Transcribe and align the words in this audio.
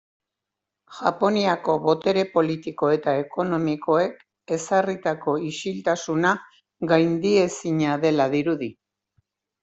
Japoniako 0.99 1.73
botere 1.81 2.21
politiko 2.37 2.87
eta 2.95 3.13
ekonomikoek 3.25 4.23
ezarritako 4.57 5.35
isiltasuna 5.51 6.31
gaindiezina 6.93 7.99
dela 8.07 8.27
dirudi. 8.37 8.71